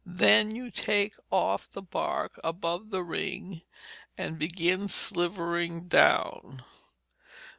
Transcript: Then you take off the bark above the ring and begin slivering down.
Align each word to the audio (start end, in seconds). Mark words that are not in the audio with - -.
Then 0.03 0.55
you 0.55 0.71
take 0.71 1.13
off 1.29 1.69
the 1.69 1.83
bark 1.83 2.39
above 2.43 2.89
the 2.89 3.03
ring 3.03 3.61
and 4.17 4.39
begin 4.39 4.87
slivering 4.87 5.87
down. 5.89 6.63